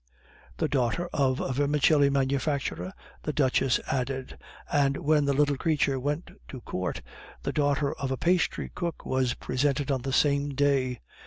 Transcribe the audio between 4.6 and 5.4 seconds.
"and when the